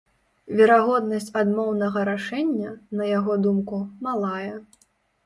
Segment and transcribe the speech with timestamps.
[0.59, 2.71] Верагоднасць адмоўнага рашэння,
[3.03, 4.53] на яго думку, малая.